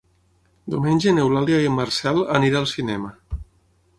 Diumenge 0.73 1.13
n'Eulàlia 1.17 1.59
i 1.65 1.69
en 1.71 1.77
Marcel 1.81 2.19
aniré 2.39 2.59
al 2.61 2.67
cinema. 2.75 3.15